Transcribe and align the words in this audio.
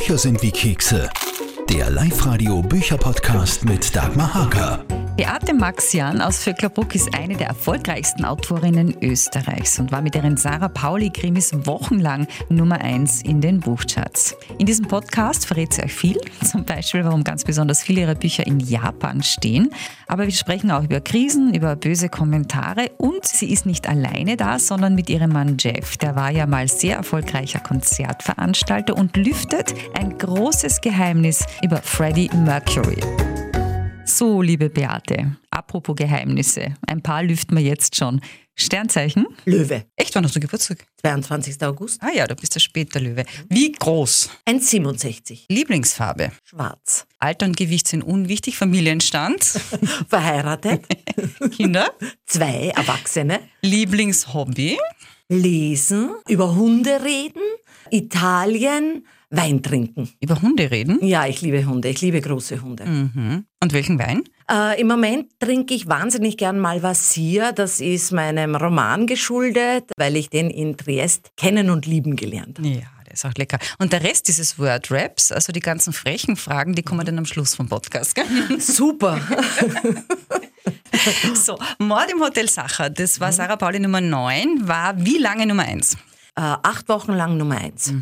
Bücher 0.00 0.16
sind 0.16 0.42
wie 0.42 0.50
Kekse. 0.50 1.10
Der 1.68 1.90
Live-Radio 1.90 2.62
Bücherpodcast 2.62 3.66
mit 3.66 3.94
Dagmar 3.94 4.32
Hager. 4.32 4.99
Beate 5.20 5.52
Maxian 5.52 6.22
aus 6.22 6.42
Vöcklerbruck 6.42 6.94
ist 6.94 7.14
eine 7.14 7.36
der 7.36 7.48
erfolgreichsten 7.48 8.24
Autorinnen 8.24 8.96
Österreichs 9.02 9.78
und 9.78 9.92
war 9.92 10.00
mit 10.00 10.14
ihren 10.14 10.38
Sarah 10.38 10.70
Pauli-Krimis 10.70 11.52
wochenlang 11.66 12.26
Nummer 12.48 12.80
1 12.80 13.20
in 13.24 13.42
den 13.42 13.60
Buchcharts. 13.60 14.34
In 14.56 14.64
diesem 14.64 14.88
Podcast 14.88 15.44
verrät 15.44 15.74
sie 15.74 15.82
euch 15.82 15.92
viel, 15.92 16.18
zum 16.50 16.64
Beispiel, 16.64 17.04
warum 17.04 17.22
ganz 17.22 17.44
besonders 17.44 17.82
viele 17.82 18.00
ihrer 18.00 18.14
Bücher 18.14 18.46
in 18.46 18.60
Japan 18.60 19.22
stehen. 19.22 19.68
Aber 20.06 20.24
wir 20.24 20.32
sprechen 20.32 20.70
auch 20.70 20.84
über 20.84 21.02
Krisen, 21.02 21.52
über 21.52 21.76
böse 21.76 22.08
Kommentare 22.08 22.90
und 22.96 23.26
sie 23.26 23.52
ist 23.52 23.66
nicht 23.66 23.90
alleine 23.90 24.38
da, 24.38 24.58
sondern 24.58 24.94
mit 24.94 25.10
ihrem 25.10 25.32
Mann 25.32 25.58
Jeff. 25.60 25.98
Der 25.98 26.16
war 26.16 26.30
ja 26.30 26.46
mal 26.46 26.66
sehr 26.66 26.96
erfolgreicher 26.96 27.60
Konzertveranstalter 27.60 28.96
und 28.96 29.18
lüftet 29.18 29.74
ein 29.92 30.16
großes 30.16 30.80
Geheimnis 30.80 31.44
über 31.62 31.76
Freddie 31.82 32.30
Mercury. 32.34 33.29
So, 34.10 34.42
liebe 34.42 34.68
Beate, 34.68 35.36
apropos 35.50 35.94
Geheimnisse, 35.94 36.74
ein 36.84 37.00
paar 37.00 37.22
lüften 37.22 37.56
wir 37.56 37.62
jetzt 37.62 37.94
schon. 37.94 38.20
Sternzeichen? 38.56 39.24
Löwe, 39.44 39.84
Echt, 39.94 40.14
wann 40.16 40.24
hast 40.24 40.34
du 40.34 40.40
Geburtstag? 40.40 40.84
22. 41.00 41.62
August. 41.62 42.02
Ah 42.02 42.10
ja, 42.12 42.26
du 42.26 42.34
bist 42.34 42.54
der 42.56 42.60
später 42.60 42.98
Löwe. 43.00 43.24
Wie 43.48 43.70
groß? 43.70 44.28
1,67. 44.46 45.44
Lieblingsfarbe? 45.48 46.32
Schwarz. 46.44 47.06
Alter 47.20 47.46
und 47.46 47.56
Gewicht 47.56 47.86
sind 47.86 48.02
unwichtig. 48.02 48.58
Familienstand? 48.58 49.44
Verheiratet. 50.08 50.84
Kinder? 51.56 51.92
Zwei 52.26 52.72
Erwachsene. 52.76 53.38
Lieblingshobby? 53.62 54.76
Lesen. 55.28 56.10
Über 56.28 56.56
Hunde 56.56 57.04
reden. 57.04 57.42
Italien. 57.92 59.06
Wein 59.30 59.62
trinken. 59.62 60.10
Über 60.20 60.42
Hunde 60.42 60.70
reden? 60.70 60.98
Ja, 61.02 61.26
ich 61.26 61.40
liebe 61.40 61.64
Hunde. 61.64 61.88
Ich 61.88 62.00
liebe 62.00 62.20
große 62.20 62.60
Hunde. 62.62 62.84
Mhm. 62.84 63.44
Und 63.62 63.72
welchen 63.72 63.98
Wein? 63.98 64.24
Äh, 64.50 64.80
Im 64.80 64.88
Moment 64.88 65.30
trinke 65.38 65.72
ich 65.72 65.86
wahnsinnig 65.86 66.36
gern 66.36 66.58
Malvasier. 66.58 67.52
Das 67.52 67.80
ist 67.80 68.10
meinem 68.10 68.56
Roman 68.56 69.06
geschuldet, 69.06 69.84
weil 69.96 70.16
ich 70.16 70.30
den 70.30 70.50
in 70.50 70.76
Triest 70.76 71.30
kennen 71.36 71.70
und 71.70 71.86
lieben 71.86 72.16
gelernt 72.16 72.58
habe. 72.58 72.68
Ja, 72.68 72.88
der 73.06 73.14
ist 73.14 73.24
auch 73.24 73.34
lecker. 73.36 73.58
Und 73.78 73.92
der 73.92 74.02
Rest 74.02 74.26
dieses 74.26 74.58
Word-Raps, 74.58 75.30
also 75.30 75.52
die 75.52 75.60
ganzen 75.60 75.92
frechen 75.92 76.34
Fragen, 76.34 76.74
die 76.74 76.82
kommen 76.82 77.06
dann 77.06 77.18
am 77.18 77.24
Schluss 77.24 77.54
vom 77.54 77.68
Podcast. 77.68 78.16
Gell? 78.16 78.24
Super. 78.58 79.20
So, 81.34 81.56
Mord 81.78 82.10
im 82.10 82.20
Hotel 82.20 82.48
Sacher, 82.48 82.90
das 82.90 83.20
war 83.20 83.32
Sarah 83.32 83.56
Pauli 83.56 83.78
Nummer 83.78 84.00
9, 84.00 84.66
war 84.66 84.94
wie 84.98 85.18
lange 85.18 85.46
Nummer 85.46 85.62
1? 85.62 85.96
Äh, 86.40 86.56
acht 86.62 86.88
Wochen 86.88 87.12
lang 87.12 87.36
Nummer 87.36 87.58
eins. 87.58 87.92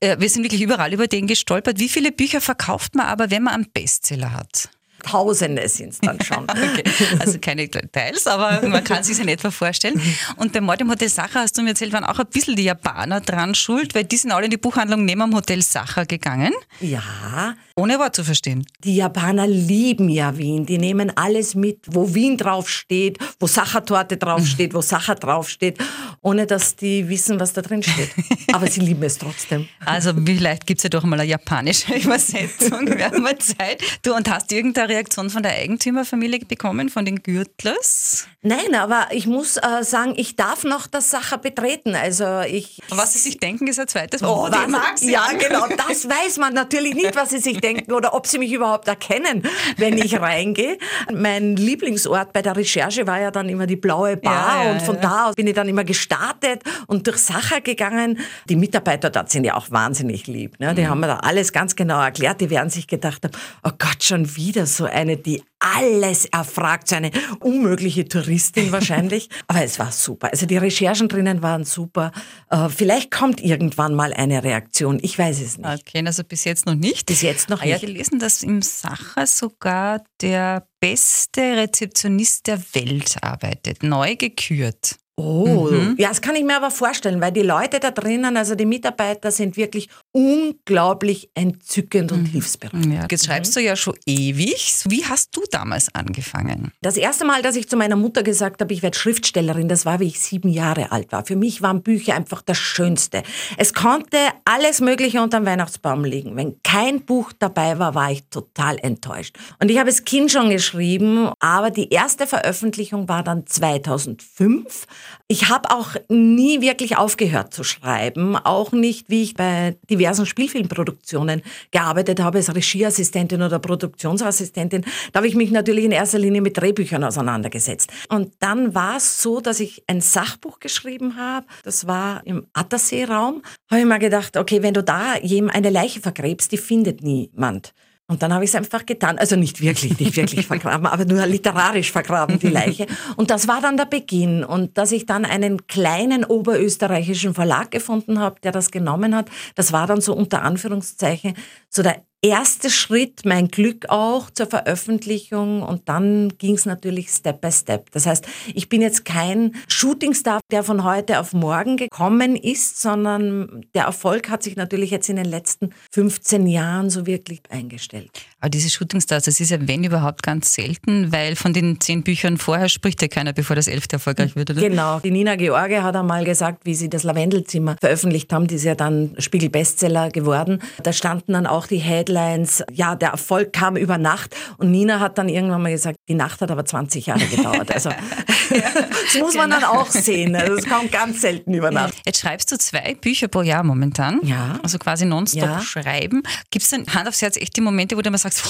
Äh, 0.00 0.16
wir 0.18 0.28
sind 0.28 0.42
wirklich 0.42 0.60
überall 0.60 0.92
über 0.92 1.06
den 1.06 1.28
gestolpert. 1.28 1.78
Wie 1.78 1.88
viele 1.88 2.10
Bücher 2.10 2.40
verkauft 2.40 2.96
man 2.96 3.06
aber, 3.06 3.30
wenn 3.30 3.44
man 3.44 3.54
einen 3.54 3.70
Bestseller 3.72 4.32
hat? 4.32 4.70
Tausende 5.04 5.68
sind 5.68 5.90
es 5.90 6.00
dann 6.00 6.20
schon. 6.20 6.46
Okay. 6.56 6.82
Also 7.20 7.38
keine 7.38 7.68
Details, 7.68 8.26
aber 8.26 8.66
man 8.66 8.82
kann 8.82 9.04
sich 9.04 9.20
in 9.20 9.28
etwa 9.28 9.50
vorstellen. 9.50 10.00
Und 10.36 10.52
bei 10.52 10.60
Mord 10.60 10.80
im 10.80 10.90
Hotel 10.90 11.08
Sacher 11.08 11.40
hast 11.40 11.56
du 11.56 11.62
mir 11.62 11.70
erzählt, 11.70 11.92
waren 11.92 12.04
auch 12.04 12.18
ein 12.18 12.26
bisschen 12.26 12.56
die 12.56 12.64
Japaner 12.64 13.20
dran 13.20 13.54
schuld, 13.54 13.94
weil 13.94 14.04
die 14.04 14.16
sind 14.16 14.32
alle 14.32 14.46
in 14.46 14.50
die 14.50 14.56
Buchhandlung 14.56 15.04
neben 15.04 15.22
am 15.22 15.34
Hotel 15.34 15.62
Sacher 15.62 16.06
gegangen, 16.06 16.52
Ja, 16.80 17.54
ohne 17.78 17.98
Wort 17.98 18.16
zu 18.16 18.24
verstehen. 18.24 18.66
die 18.84 18.96
Japaner 18.96 19.46
lieben 19.46 20.08
ja 20.08 20.38
Wien. 20.38 20.64
Die 20.64 20.78
nehmen 20.78 21.12
alles 21.14 21.54
mit, 21.54 21.80
wo 21.86 22.14
Wien 22.14 22.38
draufsteht, 22.38 23.18
wo 23.38 23.46
Sachertorte 23.46 24.16
draufsteht, 24.16 24.72
wo 24.72 24.80
Sacher 24.80 25.14
draufsteht, 25.14 25.76
ohne 26.22 26.46
dass 26.46 26.74
die 26.76 27.06
wissen, 27.10 27.38
was 27.38 27.52
da 27.52 27.60
drin 27.60 27.82
steht. 27.82 28.08
Aber 28.54 28.66
sie 28.66 28.80
lieben 28.80 29.02
es 29.02 29.18
trotzdem. 29.18 29.68
Also 29.84 30.12
vielleicht 30.14 30.66
gibt 30.66 30.78
es 30.78 30.84
ja 30.84 30.88
doch 30.88 31.04
mal 31.04 31.20
eine 31.20 31.28
japanische 31.28 31.94
Übersetzung. 32.02 32.86
Wir 32.86 33.04
haben 33.10 33.22
mal 33.22 33.36
Zeit. 33.36 33.82
Du, 34.02 34.14
und 34.14 34.30
hast 34.30 34.50
du 34.50 34.54
irgendeine 34.56 34.88
Reaktion 34.88 35.28
von 35.28 35.42
der 35.42 35.52
Eigentümerfamilie 35.52 36.46
bekommen, 36.46 36.88
von 36.88 37.04
den 37.04 37.22
Gürtlers? 37.22 38.26
Nein, 38.40 38.74
aber 38.74 39.08
ich 39.10 39.26
muss 39.26 39.58
äh, 39.58 39.82
sagen, 39.82 40.14
ich 40.16 40.36
darf 40.36 40.64
noch 40.64 40.86
das 40.86 41.10
Sacher 41.10 41.36
betreten. 41.36 41.94
Also 41.94 42.40
ich 42.40 42.80
Was 42.88 43.12
sie 43.12 43.18
sich 43.18 43.38
denken, 43.38 43.66
ist 43.66 43.78
ein 43.78 43.88
zweites. 43.88 44.22
Oh, 44.22 44.48
den 44.48 44.70
mag 44.70 44.96
sie. 44.96 45.12
Ja, 45.12 45.28
genau, 45.32 45.66
das 45.68 46.08
weiß 46.08 46.38
man 46.38 46.54
natürlich 46.54 46.94
nicht, 46.94 47.14
was 47.14 47.30
sie 47.30 47.38
sich 47.38 47.60
denken 47.60 47.65
oder 47.92 48.14
ob 48.14 48.26
sie 48.26 48.38
mich 48.38 48.52
überhaupt 48.52 48.88
erkennen, 48.88 49.42
wenn 49.76 49.98
ich 49.98 50.18
reingehe. 50.20 50.78
Mein 51.12 51.56
Lieblingsort 51.56 52.32
bei 52.32 52.42
der 52.42 52.56
Recherche 52.56 53.06
war 53.06 53.20
ja 53.20 53.30
dann 53.30 53.48
immer 53.48 53.66
die 53.66 53.76
blaue 53.76 54.16
Bar 54.16 54.64
ja, 54.64 54.70
und 54.72 54.82
von 54.82 54.96
ja. 54.96 55.00
da 55.02 55.26
aus 55.26 55.34
bin 55.34 55.46
ich 55.46 55.54
dann 55.54 55.68
immer 55.68 55.84
gestartet 55.84 56.62
und 56.86 57.06
durch 57.06 57.18
Sacher 57.18 57.60
gegangen. 57.60 58.18
Die 58.48 58.56
Mitarbeiter 58.56 59.10
dort 59.10 59.30
sind 59.30 59.44
ja 59.44 59.54
auch 59.56 59.70
wahnsinnig 59.70 60.26
lieb. 60.26 60.58
Ne? 60.58 60.74
Die 60.74 60.82
Mhm. 60.82 60.88
haben 60.88 61.00
mir 61.00 61.06
da 61.08 61.16
alles 61.18 61.52
ganz 61.52 61.76
genau 61.76 62.00
erklärt. 62.00 62.40
Die 62.40 62.50
werden 62.50 62.70
sich 62.70 62.86
gedacht 62.86 63.24
haben, 63.24 63.34
oh 63.64 63.70
Gott, 63.78 64.02
schon 64.02 64.36
wieder 64.36 64.66
so 64.66 64.84
eine, 64.84 65.16
die 65.16 65.42
alles 65.58 66.26
erfragt, 66.26 66.88
so 66.88 66.96
eine 66.96 67.10
unmögliche 67.40 68.06
Touristin 68.06 68.72
wahrscheinlich. 68.72 69.28
Aber 69.46 69.62
es 69.64 69.78
war 69.78 69.90
super. 69.92 70.30
Also 70.30 70.46
die 70.46 70.56
Recherchen 70.56 71.08
drinnen 71.08 71.42
waren 71.42 71.64
super. 71.64 72.12
Äh, 72.50 72.68
vielleicht 72.68 73.10
kommt 73.10 73.40
irgendwann 73.42 73.94
mal 73.94 74.12
eine 74.12 74.44
Reaktion. 74.44 74.98
Ich 75.02 75.18
weiß 75.18 75.40
es 75.40 75.58
nicht. 75.58 75.66
Okay, 75.88 76.04
also 76.06 76.24
bis 76.24 76.44
jetzt 76.44 76.66
noch 76.66 76.74
nicht. 76.74 77.06
Bis 77.06 77.22
jetzt 77.22 77.48
noch 77.48 77.62
Ah, 77.62 77.66
ja, 77.66 77.76
nicht. 77.76 77.86
gelesen, 77.86 78.18
dass 78.18 78.42
im 78.42 78.62
Sacher 78.62 79.26
sogar 79.26 80.04
der 80.20 80.66
beste 80.80 81.40
Rezeptionist 81.40 82.46
der 82.46 82.60
Welt 82.74 83.16
arbeitet, 83.22 83.82
neu 83.82 84.14
gekürt. 84.16 84.96
Oh, 85.18 85.68
Mhm. 85.70 85.94
ja, 85.98 86.08
das 86.10 86.20
kann 86.20 86.36
ich 86.36 86.44
mir 86.44 86.56
aber 86.58 86.70
vorstellen, 86.70 87.22
weil 87.22 87.32
die 87.32 87.40
Leute 87.42 87.80
da 87.80 87.90
drinnen, 87.90 88.36
also 88.36 88.54
die 88.54 88.66
Mitarbeiter 88.66 89.30
sind 89.30 89.56
wirklich 89.56 89.88
unglaublich 90.12 91.30
entzückend 91.34 92.10
Mhm. 92.12 92.18
und 92.18 92.26
hilfsbereit. 92.26 92.84
Ja, 92.86 93.06
jetzt 93.10 93.24
schreibst 93.24 93.56
du 93.56 93.60
ja 93.60 93.76
schon 93.76 93.94
ewig. 94.04 94.74
Wie 94.88 95.04
hast 95.06 95.34
du 95.34 95.42
damals 95.50 95.88
angefangen? 95.94 96.70
Das 96.82 96.98
erste 96.98 97.24
Mal, 97.24 97.40
dass 97.40 97.56
ich 97.56 97.66
zu 97.66 97.76
meiner 97.78 97.96
Mutter 97.96 98.22
gesagt 98.22 98.60
habe, 98.60 98.74
ich 98.74 98.82
werde 98.82 98.98
Schriftstellerin, 98.98 99.68
das 99.68 99.86
war, 99.86 100.00
wie 100.00 100.06
ich 100.08 100.20
sieben 100.20 100.50
Jahre 100.50 100.92
alt 100.92 101.10
war. 101.12 101.24
Für 101.24 101.36
mich 101.36 101.62
waren 101.62 101.82
Bücher 101.82 102.14
einfach 102.14 102.42
das 102.42 102.58
Schönste. 102.58 103.22
Es 103.56 103.72
konnte 103.72 104.18
alles 104.44 104.82
Mögliche 104.82 105.22
unter 105.22 105.40
dem 105.40 105.46
Weihnachtsbaum 105.46 106.04
liegen. 106.04 106.36
Wenn 106.36 106.60
kein 106.62 107.06
Buch 107.06 107.32
dabei 107.38 107.78
war, 107.78 107.94
war 107.94 108.12
ich 108.12 108.24
total 108.28 108.76
enttäuscht. 108.82 109.36
Und 109.60 109.70
ich 109.70 109.78
habe 109.78 109.88
es 109.88 110.04
Kind 110.04 110.30
schon 110.30 110.50
geschrieben, 110.50 111.30
aber 111.40 111.70
die 111.70 111.88
erste 111.88 112.26
Veröffentlichung 112.26 113.08
war 113.08 113.22
dann 113.22 113.46
2005. 113.46 114.86
Ich 115.28 115.48
habe 115.48 115.70
auch 115.70 115.96
nie 116.08 116.60
wirklich 116.60 116.96
aufgehört 116.96 117.52
zu 117.52 117.64
schreiben, 117.64 118.36
auch 118.36 118.72
nicht, 118.72 119.10
wie 119.10 119.24
ich 119.24 119.34
bei 119.34 119.76
diversen 119.90 120.24
Spielfilmproduktionen 120.24 121.42
gearbeitet 121.72 122.20
habe 122.20 122.38
als 122.38 122.54
Regieassistentin 122.54 123.42
oder 123.42 123.58
Produktionsassistentin. 123.58 124.84
Da 125.12 125.18
habe 125.18 125.26
ich 125.26 125.34
mich 125.34 125.50
natürlich 125.50 125.84
in 125.84 125.92
erster 125.92 126.18
Linie 126.18 126.42
mit 126.42 126.56
Drehbüchern 126.56 127.02
auseinandergesetzt. 127.02 127.90
Und 128.08 128.34
dann 128.38 128.74
war 128.74 128.98
es 128.98 129.20
so, 129.20 129.40
dass 129.40 129.60
ich 129.60 129.82
ein 129.88 130.00
Sachbuch 130.00 130.60
geschrieben 130.60 131.16
habe. 131.16 131.46
Das 131.64 131.86
war 131.86 132.24
im 132.24 132.46
Attersee-Raum. 132.52 133.42
Habe 133.70 133.80
ich 133.80 133.86
mir 133.86 133.98
gedacht, 133.98 134.36
okay, 134.36 134.62
wenn 134.62 134.74
du 134.74 134.82
da 134.82 135.16
jem 135.16 135.50
eine 135.50 135.70
Leiche 135.70 136.00
vergräbst, 136.00 136.52
die 136.52 136.58
findet 136.58 137.02
niemand. 137.02 137.74
Und 138.08 138.22
dann 138.22 138.32
habe 138.32 138.44
ich 138.44 138.50
es 138.50 138.54
einfach 138.54 138.86
getan. 138.86 139.18
Also 139.18 139.34
nicht 139.34 139.60
wirklich, 139.60 139.98
nicht 139.98 140.16
wirklich 140.16 140.46
vergraben, 140.46 140.86
aber 140.86 141.04
nur 141.04 141.26
literarisch 141.26 141.90
vergraben, 141.90 142.38
die 142.38 142.48
Leiche. 142.48 142.86
Und 143.16 143.30
das 143.30 143.48
war 143.48 143.60
dann 143.60 143.76
der 143.76 143.86
Beginn. 143.86 144.44
Und 144.44 144.78
dass 144.78 144.92
ich 144.92 145.06
dann 145.06 145.24
einen 145.24 145.66
kleinen 145.66 146.24
oberösterreichischen 146.24 147.34
Verlag 147.34 147.72
gefunden 147.72 148.20
habe, 148.20 148.40
der 148.40 148.52
das 148.52 148.70
genommen 148.70 149.14
hat, 149.16 149.28
das 149.56 149.72
war 149.72 149.88
dann 149.88 150.00
so 150.00 150.14
unter 150.14 150.42
Anführungszeichen 150.42 151.34
so 151.68 151.82
der 151.82 152.04
erste 152.22 152.70
Schritt, 152.70 153.24
mein 153.24 153.48
Glück 153.48 153.88
auch 153.88 154.30
zur 154.30 154.46
Veröffentlichung. 154.46 155.62
Und 155.62 155.88
dann 155.88 156.32
ging 156.38 156.54
es 156.54 156.66
natürlich 156.66 157.10
Step 157.10 157.40
by 157.40 157.52
Step. 157.52 157.90
Das 157.92 158.06
heißt, 158.06 158.26
ich 158.54 158.68
bin 158.68 158.80
jetzt 158.80 159.04
kein 159.04 159.54
Shootingstar, 159.68 160.40
der 160.50 160.64
von 160.64 160.84
heute 160.84 161.20
auf 161.20 161.32
morgen 161.32 161.76
gekommen 161.76 162.36
ist, 162.36 162.80
sondern 162.80 163.64
der 163.74 163.84
Erfolg 163.84 164.30
hat 164.30 164.42
sich 164.42 164.56
natürlich 164.56 164.90
jetzt 164.90 165.08
in 165.08 165.16
den 165.16 165.26
letzten 165.26 165.70
15 165.92 166.46
Jahren 166.46 166.90
so 166.90 167.06
wirklich 167.06 167.40
eingestellt. 167.50 168.10
Aber 168.40 168.50
diese 168.50 168.70
Shootingstars, 168.70 169.24
das 169.24 169.40
ist 169.40 169.50
ja, 169.50 169.58
wenn 169.60 169.84
überhaupt, 169.84 170.22
ganz 170.22 170.54
selten, 170.54 171.12
weil 171.12 171.36
von 171.36 171.52
den 171.52 171.80
zehn 171.80 172.02
Büchern 172.02 172.38
vorher 172.38 172.68
spricht 172.68 173.02
ja 173.02 173.08
keiner, 173.08 173.32
bevor 173.32 173.54
das 173.54 173.68
elfte 173.68 173.96
erfolgreich 173.96 174.34
wird, 174.34 174.50
oder? 174.50 174.60
Genau. 174.60 174.98
Die 175.00 175.10
Nina 175.10 175.36
George 175.36 175.82
hat 175.82 175.94
einmal 175.94 176.24
gesagt, 176.24 176.64
wie 176.64 176.74
sie 176.74 176.88
das 176.88 177.02
Lavendelzimmer 177.02 177.76
veröffentlicht 177.80 178.32
haben, 178.32 178.46
die 178.46 178.56
ist 178.56 178.64
ja 178.64 178.74
dann 178.74 179.14
Spiegel-Bestseller 179.18 180.10
geworden. 180.10 180.60
Da 180.82 180.92
standen 180.92 181.34
dann 181.34 181.46
auch 181.46 181.66
die 181.66 181.78
Headlines 181.78 182.05
Deadlines. 182.06 182.62
Ja, 182.72 182.94
der 182.94 183.10
Erfolg 183.10 183.52
kam 183.52 183.76
über 183.76 183.98
Nacht 183.98 184.34
und 184.58 184.70
Nina 184.70 185.00
hat 185.00 185.18
dann 185.18 185.28
irgendwann 185.28 185.62
mal 185.62 185.72
gesagt, 185.72 185.98
die 186.08 186.14
Nacht 186.14 186.40
hat 186.40 186.50
aber 186.50 186.64
20 186.64 187.06
Jahre 187.06 187.26
gedauert. 187.26 187.72
Also 187.72 187.90
das 188.50 189.20
muss 189.20 189.34
man 189.34 189.50
dann 189.50 189.60
genau. 189.60 189.80
auch 189.80 189.90
sehen. 189.90 190.34
Also, 190.36 190.56
das 190.56 190.66
kommt 190.66 190.92
ganz 190.92 191.20
selten 191.20 191.54
über 191.54 191.70
Nacht. 191.70 191.94
Jetzt 192.04 192.20
schreibst 192.20 192.50
du 192.52 192.58
zwei 192.58 192.94
Bücher 192.94 193.28
pro 193.28 193.42
Jahr 193.42 193.62
momentan. 193.62 194.20
Ja. 194.22 194.58
Also 194.62 194.78
quasi 194.78 195.04
nonstop 195.04 195.42
ja. 195.42 195.60
schreiben. 195.60 196.22
Gibt 196.50 196.64
es 196.64 196.70
denn 196.70 196.86
Hand 196.86 197.08
aufs 197.08 197.22
Herz 197.22 197.36
echt 197.36 197.56
die 197.56 197.60
Momente, 197.60 197.96
wo 197.96 198.02
du 198.02 198.08
immer 198.08 198.18
sagst, 198.18 198.42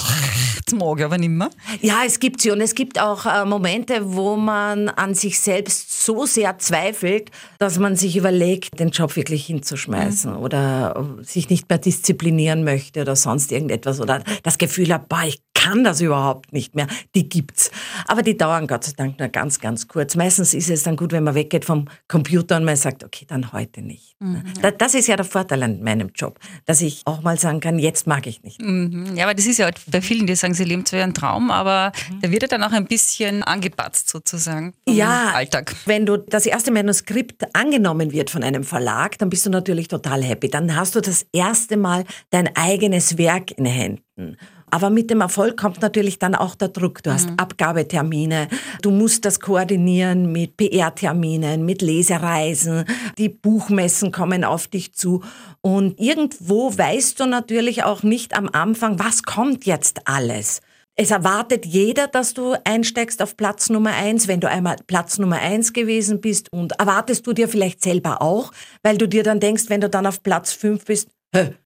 jetzt 0.57 0.75
mag 0.75 0.99
ich 0.99 1.05
aber 1.05 1.17
nicht 1.17 1.29
mehr? 1.29 1.49
Ja, 1.81 2.01
es 2.05 2.19
gibt 2.19 2.41
sie 2.41 2.51
und 2.51 2.61
es 2.61 2.75
gibt 2.75 2.99
auch 2.99 3.25
äh, 3.25 3.45
Momente, 3.45 4.13
wo 4.13 4.35
man 4.35 4.89
an 4.89 5.13
sich 5.13 5.39
selbst 5.39 6.05
so 6.05 6.25
sehr 6.25 6.57
zweifelt, 6.59 7.31
dass 7.59 7.79
man 7.79 7.95
sich 7.95 8.15
überlegt, 8.17 8.79
den 8.79 8.89
Job 8.89 9.15
wirklich 9.15 9.45
hinzuschmeißen 9.45 10.31
mhm. 10.31 10.39
oder 10.39 11.05
sich 11.21 11.49
nicht 11.49 11.69
mehr 11.69 11.79
disziplinieren 11.79 12.63
möchte 12.63 13.01
oder 13.01 13.15
sonst 13.15 13.46
irgendetwas 13.51 13.99
oder 13.99 14.23
das 14.43 14.57
Gefühl 14.57 14.91
boah, 15.09 15.23
ich 15.25 15.41
kann 15.67 15.83
das 15.83 16.01
überhaupt 16.01 16.53
nicht 16.53 16.75
mehr. 16.75 16.87
Die 17.13 17.27
gibt's. 17.27 17.71
Aber 18.07 18.21
die 18.21 18.37
dauern 18.37 18.67
Gott 18.67 18.85
sei 18.85 18.93
Dank 18.95 19.19
nur 19.19 19.27
ganz, 19.27 19.59
ganz 19.59 19.87
kurz. 19.87 20.15
Meistens 20.15 20.53
ist 20.53 20.69
es 20.69 20.83
dann 20.83 20.95
gut, 20.95 21.11
wenn 21.11 21.23
man 21.23 21.35
weggeht 21.35 21.65
vom 21.65 21.89
Computer 22.07 22.57
und 22.57 22.63
man 22.63 22.75
sagt, 22.75 23.03
okay, 23.03 23.25
dann 23.27 23.51
heute 23.51 23.81
nicht. 23.81 24.15
Mhm. 24.19 24.43
Das 24.77 24.93
ist 24.93 25.07
ja 25.07 25.15
der 25.15 25.25
Vorteil 25.25 25.63
an 25.63 25.83
meinem 25.83 26.11
Job, 26.15 26.39
dass 26.65 26.81
ich 26.81 27.01
auch 27.05 27.21
mal 27.21 27.37
sagen 27.37 27.59
kann, 27.59 27.79
jetzt 27.79 28.07
mag 28.07 28.27
ich 28.27 28.43
nicht. 28.43 28.61
Mhm. 28.61 29.15
Ja, 29.15 29.25
aber 29.25 29.33
das 29.33 29.45
ist 29.45 29.57
ja 29.57 29.69
bei 29.87 30.01
vielen, 30.01 30.25
die 30.25 30.35
sagen, 30.35 30.53
sie 30.53 30.63
leben 30.63 30.85
zwar 30.85 30.99
ihren 30.99 31.13
Traum, 31.13 31.51
aber 31.51 31.91
mhm. 32.09 32.21
der 32.21 32.31
wird 32.31 32.43
ja 32.43 32.47
dann 32.47 32.63
auch 32.63 32.71
ein 32.71 32.85
bisschen 32.85 33.43
angepatzt 33.43 34.09
sozusagen 34.09 34.73
ja, 34.87 35.31
Alltag. 35.33 35.75
Wenn 35.85 36.05
du 36.05 36.17
das 36.17 36.45
erste 36.45 36.71
Manuskript 36.71 37.43
angenommen 37.53 38.11
wird 38.11 38.29
von 38.29 38.43
einem 38.43 38.63
Verlag, 38.63 39.17
dann 39.17 39.29
bist 39.29 39.45
du 39.45 39.49
natürlich 39.49 39.89
total 39.89 40.23
happy. 40.23 40.49
Dann 40.49 40.75
hast 40.75 40.95
du 40.95 41.01
das 41.01 41.25
erste 41.33 41.75
Mal 41.77 42.05
dein 42.29 42.55
eigenes 42.55 43.17
Werk 43.17 43.51
in 43.51 43.65
Händen. 43.65 44.37
Aber 44.69 44.89
mit 44.89 45.09
dem 45.09 45.21
Erfolg 45.21 45.55
kommt 45.57 45.81
natürlich 45.81 46.19
dann 46.19 46.35
auch 46.35 46.55
der 46.55 46.67
Druck. 46.69 47.01
Du 47.01 47.11
hast 47.11 47.29
mhm. 47.29 47.37
Abgabetermine, 47.37 48.49
du 48.81 48.91
musst 48.91 49.23
das 49.23 49.39
koordinieren 49.39 50.31
mit 50.31 50.57
PR-Terminen, 50.57 51.65
mit 51.65 51.81
Lesereisen, 51.81 52.83
die 53.17 53.29
Buchmessen 53.29 54.11
kommen 54.11 54.43
auf 54.43 54.67
dich 54.67 54.93
zu. 54.93 55.23
Und 55.61 55.99
irgendwo 55.99 56.77
weißt 56.77 57.19
du 57.19 57.25
natürlich 57.25 57.83
auch 57.83 58.03
nicht 58.03 58.35
am 58.35 58.49
Anfang, 58.51 58.99
was 58.99 59.23
kommt 59.23 59.65
jetzt 59.65 60.01
alles. 60.05 60.61
Es 60.99 61.11
erwartet 61.11 61.63
jeder, 61.63 62.07
dass 62.07 62.33
du 62.33 62.55
einsteigst 62.63 63.21
auf 63.21 63.37
Platz 63.37 63.69
Nummer 63.69 63.91
eins, 63.91 64.27
wenn 64.27 64.39
du 64.39 64.49
einmal 64.49 64.77
Platz 64.87 65.19
Nummer 65.19 65.37
eins 65.37 65.71
gewesen 65.71 66.21
bist. 66.21 66.51
Und 66.51 66.71
erwartest 66.79 67.27
du 67.27 67.33
dir 67.33 67.47
vielleicht 67.47 67.83
selber 67.83 68.19
auch, 68.23 68.51
weil 68.81 68.97
du 68.97 69.07
dir 69.07 69.21
dann 69.21 69.39
denkst, 69.39 69.65
wenn 69.67 69.79
du 69.79 69.91
dann 69.91 70.07
auf 70.07 70.23
Platz 70.23 70.53
fünf 70.53 70.85
bist, 70.85 71.09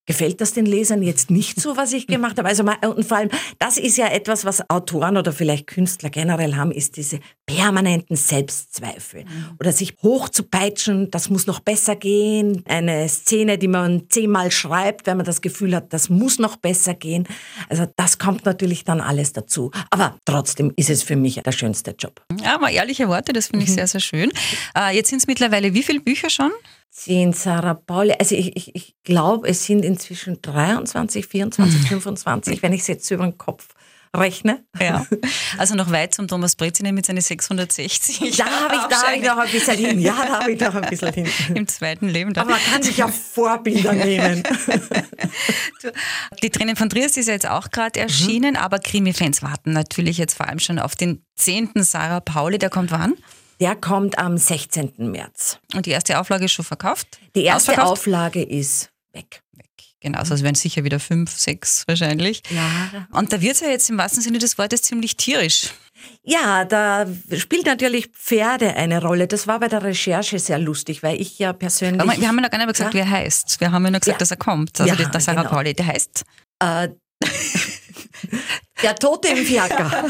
gefällt 0.05 0.41
das 0.41 0.53
den 0.53 0.65
Lesern 0.65 1.03
jetzt 1.03 1.29
nicht 1.29 1.61
so, 1.61 1.77
was 1.77 1.93
ich 1.93 2.07
gemacht 2.07 2.37
habe? 2.37 2.49
Also, 2.49 2.63
und 2.63 3.05
vor 3.05 3.17
allem, 3.17 3.29
das 3.59 3.77
ist 3.77 3.97
ja 3.97 4.07
etwas, 4.07 4.43
was 4.43 4.69
Autoren 4.69 5.15
oder 5.17 5.31
vielleicht 5.31 5.67
Künstler 5.67 6.09
generell 6.09 6.55
haben, 6.55 6.71
ist 6.71 6.97
diese 6.97 7.19
permanenten 7.45 8.15
Selbstzweifel. 8.15 9.23
Mhm. 9.23 9.57
Oder 9.59 9.71
sich 9.71 9.95
hochzupeitschen, 10.01 11.11
das 11.11 11.29
muss 11.29 11.47
noch 11.47 11.59
besser 11.59 11.95
gehen. 11.95 12.63
Eine 12.67 13.07
Szene, 13.07 13.57
die 13.57 13.67
man 13.67 14.09
zehnmal 14.09 14.51
schreibt, 14.51 15.07
wenn 15.07 15.17
man 15.17 15.25
das 15.25 15.41
Gefühl 15.41 15.75
hat, 15.75 15.93
das 15.93 16.09
muss 16.09 16.39
noch 16.39 16.57
besser 16.57 16.93
gehen. 16.93 17.27
Also, 17.69 17.85
das 17.95 18.17
kommt 18.17 18.45
natürlich 18.45 18.83
dann 18.83 18.99
alles 18.99 19.31
dazu. 19.33 19.71
Aber 19.91 20.17
trotzdem 20.25 20.73
ist 20.75 20.89
es 20.89 21.03
für 21.03 21.15
mich 21.15 21.35
der 21.35 21.51
schönste 21.51 21.91
Job. 21.91 22.21
Ja, 22.43 22.55
aber 22.55 22.71
ehrliche 22.71 23.07
Worte, 23.07 23.31
das 23.31 23.47
finde 23.47 23.63
ich 23.63 23.71
mhm. 23.71 23.75
sehr, 23.75 23.87
sehr 23.87 24.01
schön. 24.01 24.31
Äh, 24.75 24.95
jetzt 24.95 25.09
sind 25.09 25.19
es 25.19 25.27
mittlerweile 25.27 25.73
wie 25.73 25.83
viele 25.83 26.01
Bücher 26.01 26.29
schon? 26.29 26.51
Sind 26.93 27.35
Sarah 27.35 27.73
Pauli, 27.73 28.13
also 28.19 28.35
ich, 28.35 28.55
ich, 28.55 28.75
ich 28.75 28.95
glaube, 29.03 29.47
es 29.47 29.65
sind 29.65 29.85
inzwischen 29.85 30.41
23, 30.41 31.25
24, 31.25 31.87
25, 31.87 32.61
wenn 32.61 32.73
ich 32.73 32.81
es 32.81 32.87
jetzt 32.87 33.09
über 33.09 33.23
den 33.23 33.37
Kopf 33.37 33.69
rechne. 34.15 34.65
Ja, 34.77 35.05
also 35.57 35.75
noch 35.75 35.89
weit 35.91 36.13
zum 36.13 36.27
Thomas 36.27 36.57
Breziner 36.57 36.91
mit 36.91 37.05
seinen 37.05 37.21
660. 37.21 38.37
Da 38.37 38.45
habe 38.45 38.75
ich, 38.75 38.81
hab 38.81 39.15
ich 39.15 39.23
noch 39.23 39.37
ein 39.37 39.49
bisschen 39.49 39.77
hin. 39.77 39.99
Ja, 39.99 40.25
da 40.27 40.39
habe 40.41 40.51
ich 40.51 40.59
noch 40.59 40.75
ein 40.75 40.89
bisschen 40.89 41.13
hin. 41.13 41.27
Im 41.55 41.67
zweiten 41.67 42.09
Leben. 42.09 42.35
Aber 42.35 42.51
man 42.51 42.59
kann 42.59 42.83
sich 42.83 42.97
ja 42.97 43.07
Vorbilder 43.07 43.93
nehmen. 43.93 44.43
Die 46.43 46.49
Tränen 46.49 46.75
von 46.75 46.89
Triest 46.89 47.17
ist 47.17 47.27
ja 47.27 47.33
jetzt 47.33 47.47
auch 47.47 47.69
gerade 47.69 48.01
erschienen, 48.01 48.51
mhm. 48.51 48.57
aber 48.57 48.79
Krimi-Fans 48.79 49.41
warten 49.43 49.71
natürlich 49.71 50.17
jetzt 50.17 50.35
vor 50.35 50.47
allem 50.47 50.59
schon 50.59 50.77
auf 50.77 50.95
den 50.95 51.23
10. 51.37 51.71
Sarah 51.75 52.19
Pauli. 52.19 52.57
Der 52.57 52.69
kommt 52.69 52.91
wann? 52.91 53.13
Der 53.61 53.75
kommt 53.75 54.17
am 54.17 54.37
16. 54.37 54.93
März. 54.97 55.59
Und 55.75 55.85
die 55.85 55.91
erste 55.91 56.19
Auflage 56.19 56.45
ist 56.45 56.51
schon 56.51 56.65
verkauft? 56.65 57.19
Die 57.35 57.43
erste 57.43 57.83
Auflage 57.83 58.41
ist 58.41 58.89
weg. 59.13 59.43
Weg. 59.53 59.67
Genau, 59.99 60.17
also 60.17 60.33
es 60.33 60.41
werden 60.41 60.55
sicher 60.55 60.83
wieder 60.83 60.99
fünf, 60.99 61.29
sechs 61.37 61.87
wahrscheinlich. 61.87 62.41
Ja. 62.49 63.07
Und 63.11 63.31
da 63.31 63.39
wird 63.39 63.53
es 63.53 63.59
ja 63.59 63.67
jetzt 63.67 63.87
im 63.91 63.99
wahrsten 63.99 64.23
Sinne 64.23 64.39
des 64.39 64.57
Wortes 64.57 64.81
ziemlich 64.81 65.15
tierisch. 65.15 65.69
Ja, 66.23 66.65
da 66.65 67.05
spielt 67.37 67.67
natürlich 67.67 68.07
Pferde 68.07 68.75
eine 68.75 68.99
Rolle. 68.99 69.27
Das 69.27 69.45
war 69.45 69.59
bei 69.59 69.67
der 69.67 69.83
Recherche 69.83 70.39
sehr 70.39 70.57
lustig, 70.57 71.03
weil 71.03 71.21
ich 71.21 71.37
ja 71.37 71.53
persönlich. 71.53 72.01
Aber 72.01 72.19
wir 72.19 72.27
haben 72.27 72.37
ja 72.37 72.41
noch 72.41 72.49
gar 72.49 72.57
nicht 72.57 72.75
gesagt, 72.75 72.95
ja? 72.95 72.99
wie 72.99 73.03
er 73.03 73.11
heißt. 73.11 73.59
Wir 73.59 73.71
haben 73.71 73.85
ja 73.85 73.91
nur 73.91 73.99
gesagt, 73.99 74.15
ja. 74.15 74.17
dass 74.17 74.31
er 74.31 74.37
kommt. 74.37 74.81
Also 74.81 74.91
ja, 74.91 75.07
der 75.07 75.21
Sarah 75.21 75.43
genau. 75.43 75.53
Pauli, 75.53 75.75
der 75.75 75.85
heißt. 75.85 76.23
Äh, 76.63 76.89
der 78.81 78.95
Tote 78.95 79.27
im 79.27 79.45
Fiaker. 79.45 80.05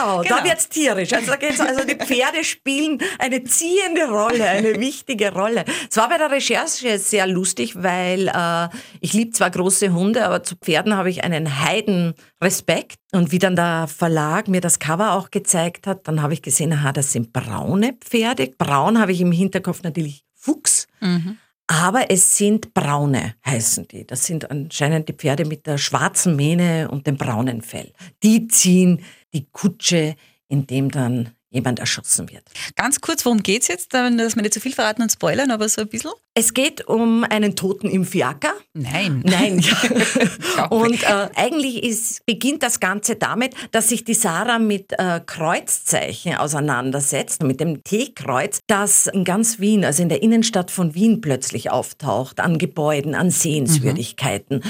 Genau, 0.00 0.22
genau, 0.22 0.36
da 0.36 0.44
wird's 0.44 0.68
tierisch. 0.68 1.12
Also, 1.12 1.30
da 1.30 1.36
geht's, 1.36 1.60
also 1.60 1.84
die 1.84 1.94
Pferde 1.94 2.44
spielen 2.44 2.98
eine 3.18 3.44
ziehende 3.44 4.08
Rolle, 4.08 4.44
eine 4.44 4.80
wichtige 4.80 5.32
Rolle. 5.32 5.64
Es 5.90 5.96
war 5.96 6.08
bei 6.08 6.18
der 6.18 6.30
Recherche 6.30 6.98
sehr 6.98 7.26
lustig, 7.26 7.74
weil 7.82 8.28
äh, 8.28 8.68
ich 9.00 9.12
liebe 9.12 9.32
zwar 9.32 9.50
große 9.50 9.92
Hunde, 9.92 10.24
aber 10.24 10.42
zu 10.42 10.56
Pferden 10.56 10.96
habe 10.96 11.10
ich 11.10 11.24
einen 11.24 11.64
heiden 11.64 12.14
Respekt. 12.42 12.98
Und 13.12 13.32
wie 13.32 13.38
dann 13.38 13.56
der 13.56 13.88
Verlag 13.88 14.48
mir 14.48 14.60
das 14.60 14.78
Cover 14.78 15.12
auch 15.12 15.30
gezeigt 15.30 15.86
hat, 15.86 16.06
dann 16.08 16.22
habe 16.22 16.32
ich 16.32 16.42
gesehen, 16.42 16.72
aha, 16.72 16.92
das 16.92 17.12
sind 17.12 17.32
braune 17.32 17.94
Pferde. 18.00 18.50
Braun 18.56 18.98
habe 18.98 19.12
ich 19.12 19.20
im 19.20 19.32
Hinterkopf 19.32 19.82
natürlich 19.82 20.24
Fuchs. 20.34 20.86
Mhm. 21.00 21.36
Aber 21.66 22.10
es 22.10 22.36
sind 22.36 22.74
braune, 22.74 23.36
heißen 23.46 23.86
die. 23.86 24.04
Das 24.04 24.24
sind 24.24 24.50
anscheinend 24.50 25.08
die 25.08 25.12
Pferde 25.12 25.44
mit 25.44 25.68
der 25.68 25.78
schwarzen 25.78 26.34
Mähne 26.34 26.88
und 26.90 27.06
dem 27.06 27.16
braunen 27.16 27.62
Fell. 27.62 27.92
Die 28.24 28.48
ziehen 28.48 29.02
die 29.32 29.46
Kutsche, 29.50 30.16
in 30.48 30.66
dem 30.66 30.90
dann 30.90 31.34
jemand 31.50 31.80
erschossen 31.80 32.30
wird. 32.30 32.44
Ganz 32.76 33.00
kurz, 33.00 33.24
worum 33.24 33.42
geht 33.42 33.62
es 33.62 33.68
jetzt, 33.68 33.92
dass 33.92 34.36
wir 34.36 34.42
nicht 34.42 34.54
zu 34.54 34.60
viel 34.60 34.72
verraten 34.72 35.02
und 35.02 35.10
spoilern, 35.10 35.50
aber 35.50 35.68
so 35.68 35.82
ein 35.82 35.88
bisschen? 35.88 36.12
Es 36.34 36.54
geht 36.54 36.86
um 36.86 37.24
einen 37.24 37.56
Toten 37.56 37.88
im 37.88 38.04
Fiaker. 38.04 38.52
Nein. 38.72 39.22
Nein, 39.26 39.64
und 40.70 41.02
äh, 41.02 41.28
eigentlich 41.34 41.82
ist, 41.82 42.24
beginnt 42.24 42.62
das 42.62 42.78
Ganze 42.78 43.16
damit, 43.16 43.54
dass 43.72 43.88
sich 43.88 44.04
die 44.04 44.14
Sarah 44.14 44.60
mit 44.60 44.92
äh, 44.96 45.20
Kreuzzeichen 45.26 46.36
auseinandersetzt, 46.36 47.42
mit 47.42 47.58
dem 47.58 47.82
T-Kreuz, 47.82 48.60
das 48.68 49.08
in 49.08 49.24
ganz 49.24 49.58
Wien, 49.58 49.84
also 49.84 50.02
in 50.04 50.08
der 50.08 50.22
Innenstadt 50.22 50.70
von 50.70 50.94
Wien 50.94 51.20
plötzlich 51.20 51.70
auftaucht, 51.70 52.38
an 52.38 52.58
Gebäuden, 52.58 53.16
an 53.16 53.30
Sehenswürdigkeiten. 53.30 54.62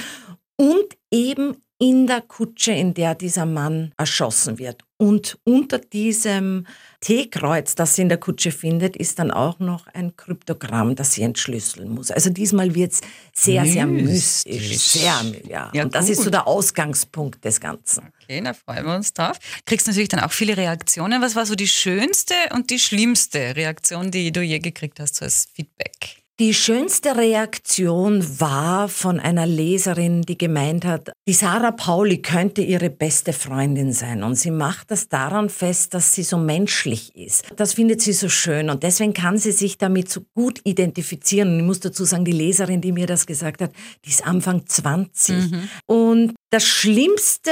Mhm. 0.59 0.67
Und 0.67 0.97
eben 1.11 1.57
in 1.81 2.06
der 2.06 2.21
Kutsche, 2.21 2.73
in 2.73 2.93
der 2.93 3.15
dieser 3.15 3.47
Mann 3.47 3.93
erschossen 3.97 4.59
wird. 4.59 4.85
Und 4.99 5.38
unter 5.44 5.79
diesem 5.79 6.67
T-Kreuz, 7.00 7.75
das 7.75 7.94
sie 7.94 8.03
in 8.03 8.11
der 8.11 8.19
Kutsche 8.19 8.53
findet, 8.53 8.99
ist 8.99 9.19
dann 9.19 9.31
auch 9.31 9.59
noch 9.59 9.87
ein 9.87 10.15
Kryptogramm, 10.15 10.94
das 10.94 11.15
sie 11.15 11.23
entschlüsseln 11.23 11.88
muss. 11.88 12.11
Also 12.11 12.29
diesmal 12.29 12.75
wird 12.75 12.93
es 12.93 13.00
sehr, 13.32 13.65
sehr 13.65 13.87
mystisch. 13.87 14.76
Sehr, 14.76 15.23
ja. 15.49 15.71
ja 15.73 15.85
Und 15.85 15.95
das 15.95 16.05
gut. 16.05 16.12
ist 16.12 16.25
so 16.25 16.28
der 16.28 16.47
Ausgangspunkt 16.47 17.43
des 17.47 17.61
Ganzen. 17.61 18.12
Okay, 18.23 18.43
da 18.43 18.52
freuen 18.52 18.85
wir 18.85 18.95
uns 18.95 19.14
drauf. 19.14 19.38
Kriegst 19.64 19.87
natürlich 19.87 20.11
dann 20.11 20.21
auch 20.21 20.33
viele 20.33 20.59
Reaktionen. 20.59 21.23
Was 21.23 21.35
war 21.35 21.47
so 21.47 21.55
die 21.55 21.69
schönste 21.69 22.35
und 22.52 22.69
die 22.69 22.78
schlimmste 22.78 23.57
Reaktion, 23.57 24.11
die 24.11 24.33
du 24.33 24.43
je 24.43 24.59
gekriegt 24.59 25.00
hast 25.00 25.16
so 25.16 25.25
als 25.25 25.47
Feedback? 25.55 26.20
Die 26.40 26.54
schönste 26.54 27.18
Reaktion 27.18 28.40
war 28.40 28.88
von 28.88 29.20
einer 29.20 29.44
Leserin, 29.44 30.23
die 30.23 30.38
gemeint 30.38 30.87
hat, 30.87 31.12
die 31.28 31.35
Sarah 31.35 31.70
Pauli 31.70 32.23
könnte 32.23 32.62
ihre 32.62 32.88
beste 32.88 33.35
Freundin 33.35 33.92
sein. 33.92 34.23
Und 34.23 34.37
sie 34.37 34.50
macht 34.50 34.90
das 34.90 35.11
daran 35.11 35.50
fest, 35.50 35.92
dass 35.92 36.14
sie 36.14 36.23
so 36.23 36.38
menschlich 36.38 37.14
ist. 37.14 37.44
Das 37.56 37.75
findet 37.75 38.00
sie 38.00 38.14
so 38.14 38.30
schön 38.30 38.70
und 38.70 38.82
deswegen 38.85 39.12
kann 39.12 39.37
sie 39.37 39.52
sich 39.52 39.76
damit 39.76 40.09
so 40.09 40.23
gut 40.35 40.62
identifizieren. 40.64 41.52
Und 41.52 41.59
ich 41.59 41.66
muss 41.66 41.80
dazu 41.80 42.06
sagen, 42.06 42.25
die 42.25 42.32
Leserin, 42.32 42.80
die 42.80 42.92
mir 42.92 43.06
das 43.06 43.26
gesagt 43.26 43.61
hat, 43.61 43.73
die 44.06 44.09
ist 44.09 44.26
Anfang 44.26 44.64
20. 44.64 45.37
Mhm. 45.37 45.68
Und 45.85 46.35
das 46.49 46.64
Schlimmste, 46.64 47.50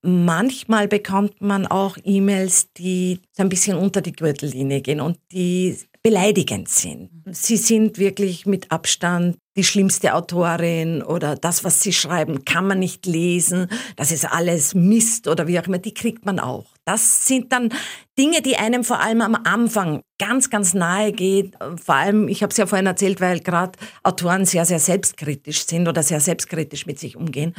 manchmal 0.00 0.88
bekommt 0.88 1.42
man 1.42 1.66
auch 1.66 1.98
E-Mails, 2.04 2.72
die 2.78 3.20
so 3.32 3.42
ein 3.42 3.50
bisschen 3.50 3.76
unter 3.76 4.00
die 4.00 4.12
Gürtellinie 4.12 4.80
gehen 4.80 5.02
und 5.02 5.18
die 5.30 5.76
beleidigend 6.02 6.68
sind. 6.68 7.10
Sie 7.26 7.56
sind 7.56 7.98
wirklich 7.98 8.46
mit 8.46 8.72
Abstand 8.72 9.36
die 9.56 9.64
schlimmste 9.64 10.14
Autorin 10.14 11.02
oder 11.02 11.36
das, 11.36 11.64
was 11.64 11.82
sie 11.82 11.92
schreiben, 11.92 12.44
kann 12.44 12.66
man 12.66 12.78
nicht 12.78 13.04
lesen, 13.04 13.66
das 13.96 14.10
ist 14.10 14.24
alles 14.24 14.74
Mist 14.74 15.28
oder 15.28 15.46
wie 15.46 15.58
auch 15.58 15.66
immer, 15.66 15.78
die 15.78 15.92
kriegt 15.92 16.24
man 16.24 16.38
auch. 16.40 16.66
Das 16.86 17.26
sind 17.26 17.52
dann 17.52 17.70
Dinge, 18.18 18.40
die 18.40 18.56
einem 18.56 18.84
vor 18.84 19.00
allem 19.00 19.20
am 19.20 19.34
Anfang 19.34 20.00
ganz, 20.18 20.48
ganz 20.48 20.72
nahe 20.72 21.12
geht. 21.12 21.54
Vor 21.76 21.94
allem, 21.94 22.28
ich 22.28 22.42
habe 22.42 22.50
es 22.50 22.56
ja 22.56 22.66
vorhin 22.66 22.86
erzählt, 22.86 23.20
weil 23.20 23.40
gerade 23.40 23.72
Autoren 24.02 24.46
sehr, 24.46 24.64
sehr 24.64 24.80
selbstkritisch 24.80 25.66
sind 25.66 25.88
oder 25.88 26.02
sehr 26.02 26.20
selbstkritisch 26.20 26.86
mit 26.86 26.98
sich 26.98 27.16
umgehen. 27.16 27.54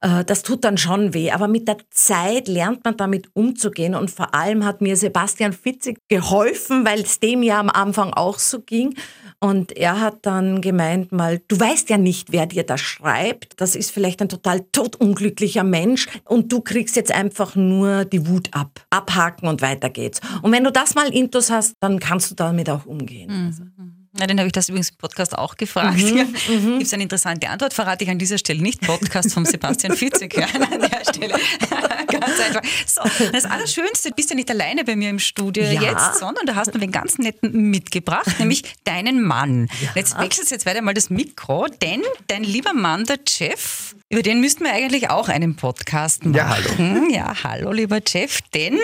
Äh, 0.00 0.24
das 0.24 0.42
tut 0.42 0.64
dann 0.64 0.78
schon 0.78 1.14
weh. 1.14 1.30
Aber 1.30 1.48
mit 1.48 1.68
der 1.68 1.78
Zeit 1.90 2.48
lernt 2.48 2.84
man 2.84 2.96
damit 2.96 3.28
umzugehen. 3.34 3.94
Und 3.94 4.10
vor 4.10 4.34
allem 4.34 4.64
hat 4.64 4.80
mir 4.80 4.96
Sebastian 4.96 5.52
Fitzig 5.52 5.98
geholfen, 6.08 6.84
weil 6.84 7.00
es 7.00 7.20
dem 7.20 7.42
ja 7.42 7.60
am 7.60 7.70
Anfang 7.70 8.12
auch 8.12 8.38
so 8.38 8.60
ging. 8.60 8.94
Und 9.40 9.76
er 9.76 10.00
hat 10.00 10.18
dann 10.26 10.60
gemeint 10.60 11.12
mal, 11.12 11.40
du 11.48 11.58
weißt 11.58 11.88
ja 11.88 11.96
nicht, 11.96 12.30
wer 12.30 12.46
dir 12.46 12.62
das 12.62 12.80
schreibt. 12.80 13.60
Das 13.60 13.74
ist 13.74 13.90
vielleicht 13.90 14.20
ein 14.20 14.28
total 14.28 14.60
totunglücklicher 14.72 15.64
Mensch 15.64 16.08
und 16.26 16.52
du 16.52 16.60
kriegst 16.60 16.94
jetzt 16.94 17.10
einfach 17.10 17.56
nur 17.56 18.04
die 18.04 18.28
Wut 18.28 18.50
ab. 18.52 18.84
Abhaken 18.90 19.48
und 19.48 19.62
weiter 19.62 19.88
geht's. 19.88 20.20
Und 20.42 20.52
wenn 20.52 20.64
du 20.64 20.70
das 20.70 20.94
mal 20.94 21.08
intus 21.08 21.50
hast, 21.50 21.74
dann 21.80 21.98
kannst 22.00 22.30
du 22.30 22.34
damit 22.34 22.68
auch 22.68 22.84
umgehen. 22.84 23.30
Mhm. 23.76 23.89
Ja, 24.20 24.26
den 24.26 24.38
habe 24.38 24.46
ich 24.46 24.52
das 24.52 24.68
übrigens 24.68 24.90
im 24.90 24.96
Podcast 24.96 25.36
auch 25.36 25.56
gefragt. 25.56 25.98
Mhm, 25.98 26.16
ja. 26.16 26.24
mhm. 26.24 26.78
Gibt 26.78 26.82
es 26.82 26.92
eine 26.92 27.04
interessante 27.04 27.48
Antwort? 27.48 27.74
Verrate 27.74 28.04
ich 28.04 28.10
an 28.10 28.18
dieser 28.18 28.38
Stelle 28.38 28.62
nicht. 28.62 28.80
Podcast 28.82 29.32
vom 29.32 29.44
Sebastian 29.44 29.96
Fitzek 29.96 30.36
hören 30.36 30.62
an 30.62 30.80
der 30.80 31.02
Stelle. 31.08 31.34
ganz 32.10 32.40
einfach. 32.40 32.62
So, 32.86 33.02
das 33.32 33.44
Allerschönste, 33.44 34.10
du 34.10 34.14
bist 34.14 34.30
ja 34.30 34.36
nicht 34.36 34.50
alleine 34.50 34.84
bei 34.84 34.96
mir 34.96 35.10
im 35.10 35.18
Studio 35.18 35.64
ja. 35.64 35.82
jetzt, 35.82 36.18
sondern 36.18 36.46
du 36.46 36.54
hast 36.54 36.72
mir 36.74 36.80
den 36.80 36.92
ganz 36.92 37.18
netten 37.18 37.70
mitgebracht, 37.70 38.38
nämlich 38.38 38.74
deinen 38.84 39.22
Mann. 39.22 39.68
Ja. 39.80 39.90
Jetzt 39.94 40.18
wechselst 40.18 40.50
du 40.50 40.54
jetzt 40.54 40.66
weiter 40.66 40.82
mal 40.82 40.94
das 40.94 41.10
Mikro, 41.10 41.66
denn 41.82 42.02
dein 42.26 42.44
lieber 42.44 42.72
Mann, 42.72 43.04
der 43.04 43.18
Jeff, 43.26 43.94
über 44.08 44.22
den 44.22 44.40
müssten 44.40 44.64
wir 44.64 44.72
eigentlich 44.72 45.10
auch 45.10 45.28
einen 45.28 45.56
Podcast 45.56 46.24
machen. 46.24 46.34
Ja, 46.34 46.48
hallo. 46.48 47.08
Ja, 47.10 47.34
hallo, 47.44 47.72
lieber 47.72 48.00
Jeff, 48.06 48.40
denn 48.54 48.78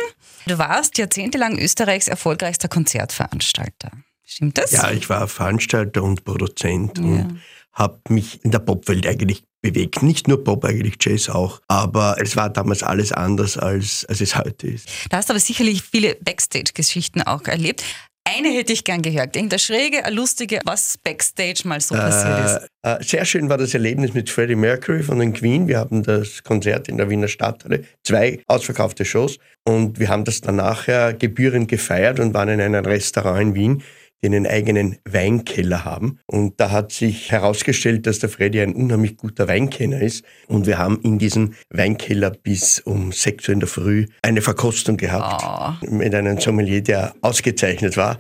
du 0.47 0.59
warst 0.59 0.99
jahrzehntelang 0.99 1.59
Österreichs 1.59 2.09
erfolgreichster 2.09 2.69
Konzertveranstalter. 2.69 3.91
Stimmt 4.27 4.59
das? 4.59 4.73
Ja, 4.73 4.91
ich 4.91 5.09
war 5.09 5.29
Veranstalter 5.29 6.03
und 6.03 6.25
Produzent 6.25 6.99
ja. 6.99 7.05
und 7.05 7.41
habe 7.73 8.01
mich 8.09 8.45
in 8.45 8.51
der 8.51 8.59
Popwelt 8.59 9.07
eigentlich 9.07 9.45
bewegt. 9.63 10.03
Nicht 10.03 10.27
nur 10.27 10.43
Pop, 10.43 10.65
eigentlich 10.65 10.97
Jazz 11.01 11.29
auch. 11.29 11.61
Aber 11.69 12.17
es 12.21 12.37
war 12.37 12.51
damals 12.51 12.83
alles 12.83 13.13
anders, 13.13 13.57
als, 13.57 14.05
als 14.07 14.21
es 14.21 14.37
heute 14.37 14.67
ist. 14.67 14.89
Da 15.11 15.19
hast 15.19 15.29
du 15.29 15.33
aber 15.33 15.41
sicherlich 15.41 15.83
viele 15.83 16.17
Backstage-Geschichten 16.17 17.23
auch 17.23 17.45
erlebt. 17.45 17.85
Eine 18.25 18.49
hätte 18.49 18.73
ich 18.73 18.83
gern 18.83 19.03
gehört. 19.03 19.37
Irgendeine 19.37 19.61
schräge, 19.61 20.03
lustige, 20.11 20.59
was 20.65 20.99
Backstage 20.99 21.63
mal 21.65 21.81
so 21.81 21.95
passiert 21.95 22.45
ist. 22.45 22.69
Äh, 22.83 22.95
äh, 22.95 23.05
sehr 23.05 23.25
schön 23.25 23.49
war 23.49 23.57
das 23.57 23.73
Erlebnis 23.73 24.15
mit 24.15 24.31
Freddie 24.31 24.57
Mercury 24.57 25.05
von 25.05 25.21
den 25.21 25.33
Queen. 25.33 25.69
Wir 25.69 25.79
haben 25.79 26.03
das 26.03 26.43
Konzert 26.43 26.89
in 26.89 26.97
der 26.97 27.09
Wiener 27.09 27.29
Stadthalle, 27.29 27.85
zwei 28.03 28.41
ausverkaufte 28.49 29.05
Shows. 29.05 29.39
Und 29.65 30.01
wir 30.01 30.09
haben 30.09 30.25
das 30.25 30.41
dann 30.41 30.57
nachher 30.57 31.15
gebührend 31.15 31.69
gefeiert 31.69 32.19
und 32.19 32.35
waren 32.35 32.49
in 32.49 32.61
einem 32.61 32.85
Restaurant 32.85 33.43
in 33.43 33.55
Wien 33.55 33.83
die 34.23 34.27
einen 34.27 34.47
eigenen 34.47 34.99
Weinkeller 35.05 35.85
haben. 35.85 36.19
Und 36.27 36.61
da 36.61 36.71
hat 36.71 36.93
sich 36.93 37.31
herausgestellt, 37.31 38.07
dass 38.07 38.19
der 38.19 38.29
Freddy 38.29 38.61
ein 38.61 38.75
unheimlich 38.75 39.17
guter 39.17 39.49
Weinkenner 39.49 40.01
ist. 40.01 40.25
Und 40.47 40.67
wir 40.67 40.79
haben 40.79 41.01
in 41.03 41.19
diesem 41.19 41.55
Weinkeller 41.71 42.31
bis 42.31 42.81
um 42.81 43.13
6 43.13 43.49
Uhr 43.49 43.53
in 43.55 43.61
der 43.61 43.69
Früh 43.69 44.07
eine 44.23 44.43
Verkostung 44.43 44.97
gehabt 44.97 45.43
oh. 45.45 45.87
mit 45.87 46.15
einem 46.15 46.41
Sommelier, 46.41 46.83
der 46.83 47.15
ausgezeichnet 47.21 47.97
war. 47.97 48.19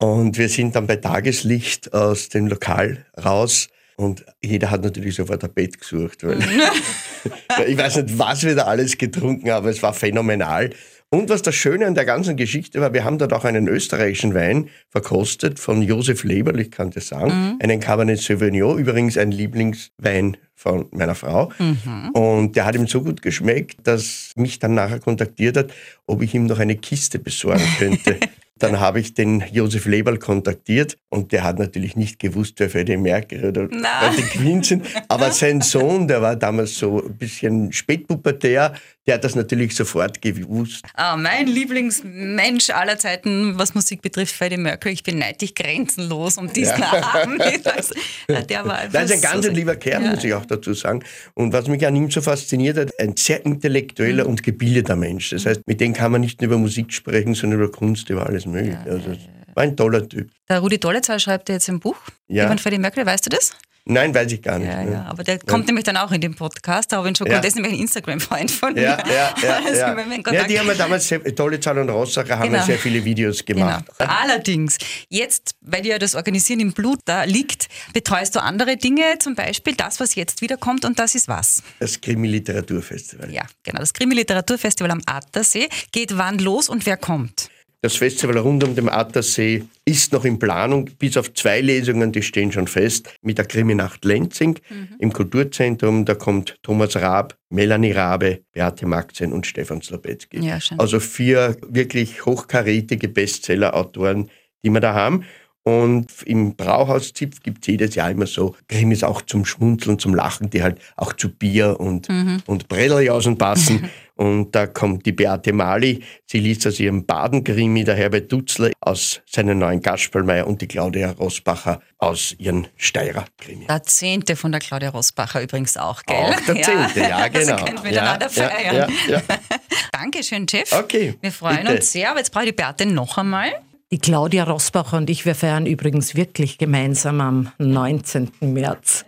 Oh. 0.00 0.06
Und 0.06 0.38
wir 0.38 0.48
sind 0.48 0.76
dann 0.76 0.86
bei 0.86 0.96
Tageslicht 0.96 1.94
aus 1.94 2.28
dem 2.28 2.46
Lokal 2.46 3.06
raus 3.22 3.68
und 3.96 4.24
jeder 4.42 4.70
hat 4.70 4.82
natürlich 4.82 5.14
sofort 5.14 5.44
ein 5.44 5.52
Bett 5.52 5.78
gesucht. 5.78 6.24
Weil 6.24 6.38
ich 7.66 7.78
weiß 7.78 7.96
nicht, 7.96 8.18
was 8.18 8.42
wir 8.42 8.54
da 8.54 8.64
alles 8.64 8.98
getrunken 8.98 9.50
haben, 9.50 9.68
es 9.68 9.82
war 9.82 9.94
phänomenal. 9.94 10.70
Und 11.14 11.28
was 11.28 11.42
das 11.42 11.54
Schöne 11.54 11.86
an 11.86 11.94
der 11.94 12.06
ganzen 12.06 12.36
Geschichte 12.36 12.80
war, 12.80 12.92
wir 12.92 13.04
haben 13.04 13.18
dort 13.18 13.32
auch 13.32 13.44
einen 13.44 13.68
österreichischen 13.68 14.34
Wein 14.34 14.68
verkostet 14.90 15.60
von 15.60 15.80
Josef 15.80 16.24
Leberl, 16.24 16.58
ich 16.58 16.72
kann 16.72 16.90
das 16.90 17.06
sagen, 17.06 17.28
mhm. 17.28 17.58
einen 17.60 17.78
Cabernet 17.78 18.18
Sauvignon, 18.18 18.76
übrigens 18.76 19.16
ein 19.16 19.30
Lieblingswein 19.30 20.36
von 20.56 20.86
meiner 20.90 21.14
Frau. 21.14 21.52
Mhm. 21.60 22.10
Und 22.14 22.56
der 22.56 22.64
hat 22.64 22.74
ihm 22.74 22.88
so 22.88 23.00
gut 23.00 23.22
geschmeckt, 23.22 23.86
dass 23.86 24.32
mich 24.34 24.58
dann 24.58 24.74
nachher 24.74 24.98
kontaktiert 24.98 25.56
hat, 25.56 25.72
ob 26.06 26.20
ich 26.20 26.34
ihm 26.34 26.46
noch 26.46 26.58
eine 26.58 26.74
Kiste 26.74 27.20
besorgen 27.20 27.62
könnte. 27.78 28.18
Dann 28.56 28.78
habe 28.78 29.00
ich 29.00 29.14
den 29.14 29.42
Josef 29.52 29.84
Leberl 29.84 30.18
kontaktiert 30.18 30.96
und 31.08 31.32
der 31.32 31.42
hat 31.42 31.58
natürlich 31.58 31.96
nicht 31.96 32.20
gewusst, 32.20 32.54
wer 32.58 32.70
Freddie 32.70 32.96
Mercury 32.96 33.48
oder 33.48 33.66
die 33.66 34.22
Queen 34.22 34.62
sind. 34.62 34.86
Aber 35.08 35.32
sein 35.32 35.60
Sohn, 35.60 36.06
der 36.06 36.22
war 36.22 36.36
damals 36.36 36.78
so 36.78 37.04
ein 37.04 37.16
bisschen 37.16 37.72
spätpubertär, 37.72 38.74
der 39.06 39.14
hat 39.14 39.24
das 39.24 39.34
natürlich 39.34 39.74
sofort 39.74 40.22
gewusst. 40.22 40.84
Ah, 40.94 41.16
mein 41.16 41.46
Lieblingsmensch 41.46 42.70
aller 42.70 42.98
Zeiten, 42.98 43.58
was 43.58 43.74
Musik 43.74 44.00
betrifft, 44.00 44.34
Freddie 44.34 44.56
Mercury. 44.56 44.94
Ich 44.94 45.02
beneide 45.02 45.38
dich 45.38 45.54
grenzenlos 45.54 46.38
um 46.38 46.50
diesen 46.50 46.78
ja. 46.80 47.14
Abend. 47.14 47.40
der 48.50 48.64
war 48.64 48.88
das 48.90 49.10
ist 49.10 49.16
ein 49.16 49.20
ganz 49.20 49.46
so 49.46 49.52
lieber 49.52 49.76
Kerl, 49.76 50.02
ja. 50.02 50.10
muss 50.12 50.24
ich 50.24 50.32
auch 50.32 50.46
dazu 50.46 50.72
sagen. 50.72 51.02
Und 51.34 51.52
was 51.52 51.68
mich 51.68 51.86
an 51.86 51.94
ihm 51.96 52.10
so 52.10 52.22
fasziniert 52.22 52.78
hat, 52.78 52.98
ein 52.98 53.16
sehr 53.16 53.44
intellektueller 53.44 54.24
mhm. 54.24 54.30
und 54.30 54.42
gebildeter 54.42 54.96
Mensch. 54.96 55.30
Das 55.30 55.44
heißt, 55.44 55.60
mit 55.66 55.80
dem 55.80 55.92
kann 55.92 56.10
man 56.12 56.22
nicht 56.22 56.40
nur 56.40 56.46
über 56.46 56.58
Musik 56.58 56.92
sprechen, 56.92 57.34
sondern 57.34 57.60
über 57.60 57.70
Kunst, 57.70 58.08
über 58.08 58.26
alles 58.26 58.46
Mögliche. 58.46 58.78
Ja, 58.86 58.92
also, 58.92 59.16
war 59.54 59.62
ein 59.62 59.76
toller 59.76 60.08
Typ. 60.08 60.30
Der 60.48 60.60
Rudi 60.60 60.78
Dollezahl 60.78 61.20
schreibt 61.20 61.48
jetzt 61.48 61.68
ein 61.68 61.78
Buch 61.78 61.98
ja. 62.28 62.46
über 62.46 62.58
Freddie 62.58 62.78
Mercury, 62.78 63.06
weißt 63.06 63.26
du 63.26 63.30
das? 63.30 63.52
Nein, 63.86 64.14
weiß 64.14 64.32
ich 64.32 64.40
gar 64.40 64.58
nicht. 64.58 64.68
Ja, 64.68 64.82
ne? 64.82 64.92
ja, 64.92 65.04
aber 65.04 65.24
der 65.24 65.38
kommt 65.38 65.66
nämlich 65.66 65.84
dann 65.84 65.98
auch 65.98 66.10
in 66.10 66.20
den 66.22 66.34
Podcast, 66.34 66.90
da 66.90 66.96
habe 66.96 67.10
ich 67.10 67.18
schon 67.18 67.26
ja. 67.26 67.38
der 67.38 67.48
ist 67.48 67.54
nämlich 67.54 67.74
ein 67.74 67.80
Instagram-Freund 67.80 68.50
von 68.50 68.72
mir. 68.72 68.82
Ja, 68.82 68.98
ja, 69.06 69.34
ja. 69.42 69.60
Also 69.66 69.78
ja. 69.78 70.32
ja 70.32 70.44
die 70.44 70.58
haben 70.58 70.68
ja 70.68 70.74
damals, 70.74 71.06
sehr, 71.06 71.22
Tolle 71.34 71.60
Zahl 71.60 71.78
und 71.78 71.90
Rossacher 71.90 72.38
haben 72.38 72.46
genau. 72.46 72.58
ja 72.60 72.64
sehr 72.64 72.78
viele 72.78 73.04
Videos 73.04 73.44
gemacht. 73.44 73.84
Genau. 73.98 74.10
Allerdings, 74.10 74.78
jetzt, 75.10 75.56
weil 75.60 75.82
dir 75.82 75.98
das 75.98 76.14
Organisieren 76.14 76.60
im 76.60 76.72
Blut 76.72 77.00
da 77.04 77.24
liegt, 77.24 77.68
betreust 77.92 78.34
du 78.34 78.42
andere 78.42 78.78
Dinge, 78.78 79.18
zum 79.18 79.34
Beispiel 79.34 79.74
das, 79.74 80.00
was 80.00 80.14
jetzt 80.14 80.40
wiederkommt 80.40 80.86
und 80.86 80.98
das 80.98 81.14
ist 81.14 81.28
was? 81.28 81.62
Das 81.78 82.00
Krimi-Literaturfestival. 82.00 83.30
Ja, 83.30 83.42
genau. 83.64 83.80
Das 83.80 83.92
Krimi-Literaturfestival 83.92 84.90
am 84.92 85.02
Attersee 85.04 85.68
geht 85.92 86.16
wann 86.16 86.38
los 86.38 86.70
und 86.70 86.86
wer 86.86 86.96
kommt? 86.96 87.50
Das 87.84 87.96
Festival 87.96 88.38
rund 88.38 88.64
um 88.64 88.74
den 88.74 88.88
Attersee 88.88 89.64
ist 89.84 90.14
noch 90.14 90.24
in 90.24 90.38
Planung, 90.38 90.88
bis 90.98 91.18
auf 91.18 91.34
zwei 91.34 91.60
Lesungen, 91.60 92.12
die 92.12 92.22
stehen 92.22 92.50
schon 92.50 92.66
fest, 92.66 93.12
mit 93.20 93.36
der 93.36 93.44
Kriminacht 93.44 94.06
Lenzing 94.06 94.58
mhm. 94.70 94.88
im 95.00 95.12
Kulturzentrum. 95.12 96.06
Da 96.06 96.14
kommt 96.14 96.56
Thomas 96.62 96.96
Raab, 96.96 97.36
Melanie 97.50 97.92
Rabe, 97.92 98.40
Beate 98.52 98.86
Maxen 98.86 99.34
und 99.34 99.46
Stefan 99.46 99.82
Slobetzky. 99.82 100.40
Ja, 100.40 100.60
also 100.78 100.98
vier 100.98 101.58
wirklich 101.68 102.24
hochkarätige 102.24 103.08
Bestseller-Autoren, 103.08 104.30
die 104.64 104.70
wir 104.70 104.80
da 104.80 104.94
haben. 104.94 105.24
Und 105.62 106.06
im 106.24 106.56
Brauhaus-Zipf 106.56 107.42
gibt 107.42 107.64
es 107.64 107.66
jedes 107.66 107.94
Jahr 107.96 108.10
immer 108.10 108.26
so 108.26 108.56
Krimis 108.66 109.02
auch 109.02 109.20
zum 109.20 109.44
Schmunzeln, 109.44 109.98
zum 109.98 110.14
Lachen, 110.14 110.48
die 110.48 110.62
halt 110.62 110.78
auch 110.96 111.12
zu 111.12 111.28
Bier 111.28 111.78
und, 111.80 112.08
mhm. 112.08 112.42
und 112.46 112.68
Bretteljausen 112.68 113.36
passen. 113.36 113.90
und 114.16 114.54
da 114.54 114.66
kommt 114.66 115.06
die 115.06 115.12
Beate 115.12 115.52
Mali, 115.52 116.02
sie 116.26 116.38
liest 116.38 116.66
aus 116.66 116.78
ihrem 116.78 117.04
Baden-Krimi, 117.04 117.84
der 117.84 117.96
Herbert 117.96 118.30
Dutzler 118.30 118.70
aus 118.80 119.20
seinem 119.26 119.58
neuen 119.58 119.80
Gaspelmeier 119.80 120.46
und 120.46 120.60
die 120.62 120.68
Claudia 120.68 121.10
Rosbacher 121.12 121.80
aus 121.98 122.34
ihren 122.38 122.68
Steirer-Krimi. 122.76 123.66
Der 123.66 123.82
Zehnte 123.82 124.36
von 124.36 124.52
der 124.52 124.60
Claudia 124.60 124.90
Rosbacher 124.90 125.42
übrigens 125.42 125.76
auch, 125.76 126.02
gell? 126.04 126.16
Auch 126.16 126.40
der 126.40 126.54
Zehnte, 126.62 127.00
ja, 127.00 127.08
ja 127.08 127.28
genau. 127.28 127.52
Also 127.54 127.64
können 127.64 127.82
wir 127.82 127.90
miteinander 127.90 128.30
ja, 128.32 128.48
feiern. 128.48 128.92
Ja, 129.08 129.16
ja, 129.16 129.22
Dankeschön, 129.92 130.46
Jeff. 130.48 130.72
Okay. 130.72 131.14
Wir 131.20 131.32
freuen 131.32 131.62
bitte. 131.62 131.74
uns 131.76 131.92
sehr, 131.92 132.10
aber 132.10 132.18
jetzt 132.20 132.30
brauche 132.30 132.44
ich 132.44 132.50
die 132.50 132.56
Beate 132.56 132.86
noch 132.86 133.18
einmal. 133.18 133.52
Die 133.90 133.98
Claudia 133.98 134.44
Rosbacher 134.44 134.96
und 134.96 135.10
ich, 135.10 135.24
wir 135.26 135.34
feiern 135.34 135.66
übrigens 135.66 136.14
wirklich 136.14 136.58
gemeinsam 136.58 137.20
am 137.20 137.52
19. 137.58 138.30
März 138.40 139.04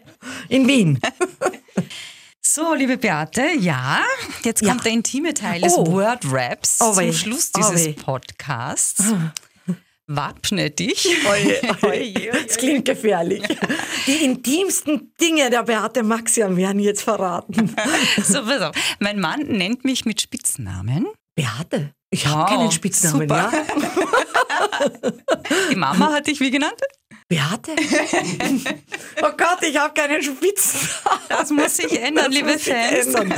in 0.48 0.66
Wien. 0.66 1.00
So, 2.56 2.72
liebe 2.72 2.96
Beate, 2.96 3.50
ja, 3.58 4.00
jetzt 4.42 4.64
kommt 4.64 4.78
ja. 4.78 4.82
der 4.84 4.92
intime 4.92 5.34
Teil 5.34 5.60
des 5.60 5.74
oh. 5.76 5.92
Word 5.92 6.20
Raps 6.24 6.78
oh 6.80 6.94
zum 6.94 7.12
Schluss 7.12 7.52
dieses 7.52 7.88
oh 7.88 7.92
Podcasts. 8.02 9.12
Wappne 10.06 10.70
dich. 10.70 11.06
Oje, 11.30 11.60
oje, 11.82 12.30
das 12.46 12.56
klingt 12.56 12.86
gefährlich. 12.86 13.42
Die 14.06 14.24
intimsten 14.24 15.12
Dinge 15.20 15.50
der 15.50 15.64
Beate 15.64 16.02
Maxian 16.02 16.56
werden 16.56 16.80
jetzt 16.80 17.02
verraten. 17.02 17.76
So, 18.22 18.42
pass 18.42 18.62
auf. 18.62 18.76
Mein 19.00 19.20
Mann 19.20 19.42
nennt 19.42 19.84
mich 19.84 20.06
mit 20.06 20.22
Spitznamen. 20.22 21.08
Beate? 21.34 21.92
Ich 22.08 22.26
habe 22.26 22.48
keinen 22.48 22.72
Spitznamen, 22.72 23.28
Super. 23.28 23.52
ja. 23.52 23.66
Die 25.70 25.76
Mama 25.76 26.10
hat 26.10 26.26
dich 26.26 26.40
wie 26.40 26.50
genannt? 26.50 26.80
Beate? 27.28 27.72
oh 29.22 29.30
Gott, 29.36 29.62
ich 29.62 29.76
habe 29.76 29.92
keinen 29.94 30.22
Spitznamen. 30.22 31.20
Das 31.28 31.50
muss 31.50 31.76
sich 31.76 32.00
ändern, 32.00 32.26
das 32.26 32.34
liebe 32.34 32.58
Fans. 32.58 33.06
Ändern. 33.14 33.34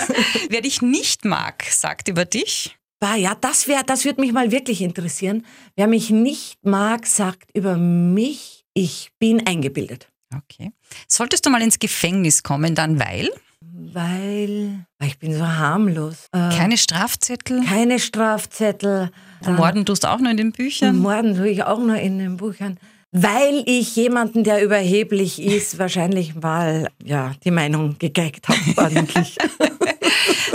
Wer 0.48 0.60
dich 0.60 0.80
nicht 0.80 1.24
mag, 1.24 1.64
sagt 1.68 2.08
über 2.08 2.24
dich. 2.24 2.76
Ja, 3.16 3.34
das, 3.34 3.66
das 3.86 4.04
würde 4.04 4.20
mich 4.20 4.32
mal 4.32 4.52
wirklich 4.52 4.80
interessieren. 4.80 5.44
Wer 5.74 5.88
mich 5.88 6.10
nicht 6.10 6.64
mag, 6.64 7.04
sagt 7.06 7.50
über 7.52 7.76
mich, 7.76 8.64
ich 8.74 9.10
bin 9.18 9.44
eingebildet. 9.44 10.08
Okay. 10.32 10.70
Solltest 11.08 11.44
du 11.44 11.50
mal 11.50 11.62
ins 11.62 11.80
Gefängnis 11.80 12.44
kommen, 12.44 12.76
dann 12.76 13.00
weil? 13.00 13.28
Weil, 13.60 14.86
weil 14.98 15.08
ich 15.08 15.18
bin 15.18 15.34
so 15.34 15.44
harmlos. 15.46 16.28
Äh, 16.32 16.50
Keine 16.56 16.78
Strafzettel? 16.78 17.64
keine 17.64 17.98
Strafzettel. 17.98 19.10
Dann- 19.40 19.56
Morden 19.56 19.84
tust 19.84 20.04
du 20.04 20.08
auch 20.08 20.18
nur 20.18 20.30
in 20.30 20.36
den 20.36 20.52
Büchern? 20.52 20.96
Morden 20.98 21.34
tue 21.36 21.48
ich 21.48 21.64
auch 21.64 21.78
nur 21.78 21.96
in 21.96 22.18
den 22.18 22.36
Büchern. 22.36 22.78
Weil 23.12 23.62
ich 23.66 23.94
jemanden, 23.94 24.42
der 24.42 24.62
überheblich 24.62 25.40
ist, 25.40 25.78
wahrscheinlich 25.78 26.34
mal 26.34 26.88
ja, 27.04 27.32
die 27.44 27.50
Meinung 27.50 27.98
gegeckt 27.98 28.48
habe, 28.48 28.58
ordentlich. 28.76 29.36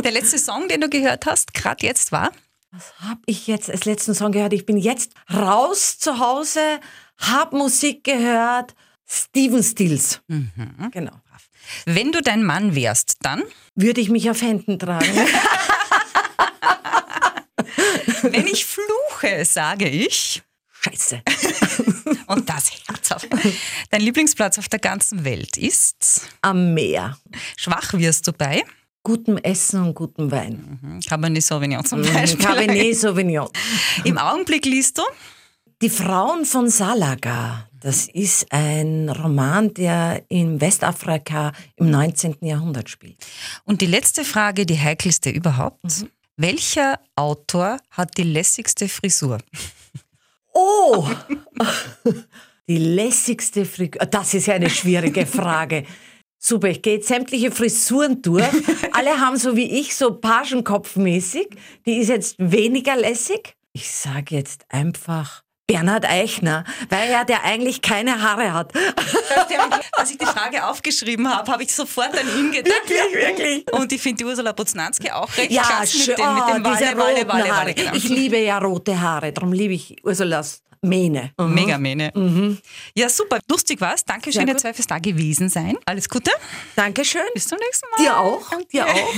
Der 0.03 0.11
letzte 0.11 0.37
Song, 0.37 0.67
den 0.67 0.81
du 0.81 0.89
gehört 0.89 1.25
hast, 1.25 1.53
gerade 1.53 1.85
jetzt 1.85 2.11
war? 2.11 2.31
Was 2.71 2.93
habe 2.99 3.21
ich 3.25 3.47
jetzt 3.47 3.69
als 3.69 3.85
letzten 3.85 4.13
Song 4.13 4.31
gehört? 4.31 4.53
Ich 4.53 4.65
bin 4.65 4.77
jetzt 4.77 5.11
raus 5.33 5.97
zu 5.99 6.19
Hause, 6.19 6.79
hab 7.17 7.51
Musik 7.53 8.03
gehört. 8.03 8.75
Steven 9.05 9.63
Stills. 9.63 10.21
Genau. 10.91 11.13
Wenn 11.85 12.11
du 12.11 12.21
dein 12.21 12.43
Mann 12.43 12.75
wärst, 12.75 13.15
dann? 13.21 13.43
Würde 13.75 14.01
ich 14.01 14.09
mich 14.09 14.29
auf 14.29 14.41
Händen 14.41 14.79
tragen. 14.79 15.07
Wenn 18.21 18.47
ich 18.47 18.65
fluche, 18.65 19.45
sage 19.45 19.87
ich. 19.87 20.43
Scheiße. 20.89 21.22
Und 22.27 22.50
das 22.50 22.72
herzhaft. 22.88 23.27
Dein 23.89 24.01
Lieblingsplatz 24.01 24.58
auf 24.58 24.70
der 24.70 24.79
ganzen 24.79 25.24
Welt 25.24 25.58
ist? 25.58 26.22
Am 26.41 26.74
Meer. 26.74 27.17
Schwach 27.56 27.94
wirst 27.94 28.27
du 28.27 28.34
bei? 28.34 28.63
Gutem 29.03 29.38
Essen 29.38 29.82
und 29.84 29.96
gutem 29.96 30.29
Wein. 30.32 31.00
Cabernet 31.08 31.41
Sauvignon 31.41 31.86
zum 31.86 32.01
Beispiel. 32.01 32.44
Cabernet 32.44 32.98
Sauvignon. 32.98 33.48
Im 34.03 34.17
Augenblick 34.17 34.65
liest 34.65 34.98
du? 34.98 35.03
Die 35.82 35.89
Frauen 35.89 36.44
von 36.44 36.70
Salaga. 36.70 37.70
Das 37.79 38.08
ist 38.08 38.51
ein 38.51 39.08
Roman, 39.08 39.74
der 39.74 40.24
in 40.27 40.60
Westafrika 40.60 41.53
im 41.77 41.89
19. 41.89 42.38
Jahrhundert 42.41 42.89
spielt. 42.89 43.25
Und 43.63 43.79
die 43.79 43.86
letzte 43.86 44.25
Frage, 44.25 44.65
die 44.65 44.77
heikelste 44.77 45.29
überhaupt. 45.29 46.06
Welcher 46.36 47.00
Autor 47.15 47.79
hat 47.91 48.17
die 48.17 48.24
lässigste 48.24 48.89
Frisur? 48.89 49.38
Oh! 50.57 51.07
Die 52.67 52.77
lässigste 52.77 53.63
Frisur. 53.63 54.05
Das 54.09 54.33
ist 54.33 54.47
ja 54.47 54.55
eine 54.55 54.69
schwierige 54.69 55.25
Frage. 55.39 55.83
Super, 56.39 56.69
ich 56.69 56.81
gehe 56.81 56.95
jetzt 56.95 57.07
sämtliche 57.07 57.51
Frisuren 57.51 58.21
durch. 58.21 58.45
Alle 58.91 59.19
haben 59.19 59.37
so 59.37 59.55
wie 59.55 59.79
ich, 59.79 59.95
so 59.95 60.15
Pagenkopfmäßig. 60.19 61.47
Die 61.85 61.97
ist 61.97 62.09
jetzt 62.09 62.35
weniger 62.39 62.95
lässig. 62.95 63.55
Ich 63.73 63.91
sage 63.91 64.35
jetzt 64.35 64.65
einfach 64.69 65.43
Bernhard 65.67 66.05
Eichner, 66.05 66.63
weil 66.89 67.09
er 67.09 67.25
der 67.25 67.43
eigentlich 67.43 67.81
keine 67.81 68.21
Haare 68.21 68.53
hat. 68.53 68.71
Als 69.91 70.12
ich 70.12 70.17
die 70.17 70.25
Frage 70.25 70.65
aufgeschrieben 70.65 71.29
habe, 71.29 71.51
habe 71.51 71.63
ich 71.63 71.75
sofort 71.75 72.17
an 72.17 72.25
ihn 72.39 72.53
gedacht. 72.53 72.74
Wirklich, 72.88 73.27
wirklich. 73.27 73.74
Und 73.74 73.91
ich 73.91 74.01
finde 74.01 74.19
die 74.19 74.25
Ursula 74.25 74.53
Poznanski 74.53 75.12
auch 75.12 75.36
recht 75.36 75.51
Ja, 75.51 75.63
klasse 75.63 75.97
schön. 75.97 76.15
mit 76.15 76.19
dem, 76.19 76.33
mit 76.36 76.47
dem 76.47 76.65
oh, 76.65 76.75
diese 76.75 76.86
Walle, 76.86 76.97
Walle, 76.97 77.15
roten 77.15 77.27
Walle, 77.27 77.43
Haare. 77.43 77.57
Walle. 77.65 77.74
Genau. 77.74 77.93
Ich 77.93 78.07
liebe 78.07 78.38
ja 78.38 78.57
rote 78.59 79.00
Haare, 79.00 79.33
darum 79.33 79.51
liebe 79.51 79.74
ich 79.74 79.97
Ursulas 80.05 80.63
Mähne. 80.81 81.31
Mega 81.39 81.77
Mähne. 81.77 82.12
Ja, 82.96 83.10
super. 83.10 83.39
Lustig 83.50 83.79
war's. 83.81 84.03
Danke 84.05 84.31
Sehr 84.31 84.41
schön, 84.41 84.48
ihr 84.48 84.53
gut. 84.53 84.62
zwei, 84.62 84.74
fürs 84.74 84.88
da 84.88 85.00
gewesen 85.00 85.50
sein. 85.50 85.77
Alles 85.86 86.07
Gute. 86.10 86.31
Dankeschön. 86.75 87.22
Bis 87.34 87.48
zum 87.48 87.57
nächsten 87.60 87.88
Mal. 87.91 88.03
Dir 88.03 88.17
auch. 88.19 88.41
Dir 88.72 88.86
auch. 88.86 89.13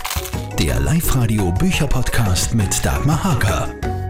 Der 0.60 0.80
Live-Radio 0.80 1.52
Bücherpodcast 1.52 2.54
mit 2.54 2.86
Dagmar 2.86 3.24
Hager. 3.24 4.05